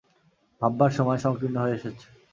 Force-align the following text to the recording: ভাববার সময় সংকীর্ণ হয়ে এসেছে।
ভাববার 0.61 0.91
সময় 0.97 1.19
সংকীর্ণ 1.25 1.55
হয়ে 1.63 1.77
এসেছে। 1.77 2.05